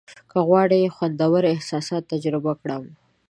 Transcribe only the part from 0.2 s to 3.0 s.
که غواړم خوندور احساسات تجربه کړم.